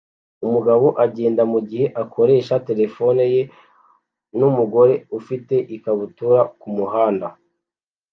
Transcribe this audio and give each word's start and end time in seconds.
Umugabo 0.45 0.85
ugenda 1.03 1.43
mugihe 1.51 1.85
akoresha 2.03 2.55
terefone 2.67 3.21
ye 3.33 3.41
numugore 4.37 4.93
ufite 5.19 5.55
ikabutura 5.75 6.39
kumuhanda 6.59 7.27